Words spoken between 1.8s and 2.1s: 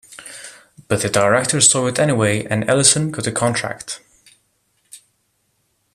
it